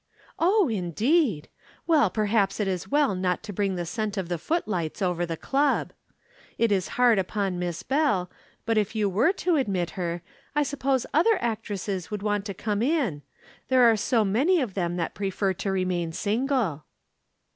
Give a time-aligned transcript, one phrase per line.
[0.39, 1.47] "Oh, indeed!
[1.85, 5.27] Well, perhaps it is as well not to bring the scent of the footlights over
[5.27, 5.93] the Club.
[6.57, 8.27] It is hard upon Miss Bell,
[8.65, 10.23] but if you were to admit her,
[10.55, 13.21] I suppose other actresses would want to come in.
[13.67, 16.85] There are so many of them that prefer to remain single."